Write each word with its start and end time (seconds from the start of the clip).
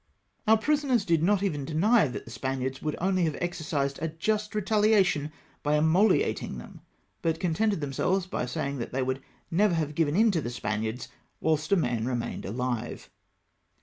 Our 0.47 0.57
prisoners 0.57 1.05
did 1.05 1.21
not 1.21 1.43
even 1.43 1.63
deny 1.63 2.07
that 2.07 2.25
the 2.25 2.31
Spaniards 2.31 2.81
would 2.81 2.95
only 2.99 3.25
have 3.25 3.37
exercised 3.39 3.99
a 4.01 4.07
just 4.07 4.55
retahation 4.55 5.31
by 5.61 5.77
immolating 5.77 6.57
them, 6.57 6.81
but 7.21 7.39
contented 7.39 7.81
themselves 7.81 8.25
by 8.25 8.47
saying 8.47 8.79
that 8.79 8.93
they 8.93 9.03
would 9.03 9.21
never 9.51 9.75
have 9.75 9.93
given 9.93 10.15
in 10.15 10.31
to 10.31 10.41
the 10.41 10.49
Spaniards 10.49 11.07
whilst 11.39 11.71
a 11.71 11.75
m 11.75 11.85
m 11.85 12.07
remained 12.07 12.45
ahve. 12.45 13.09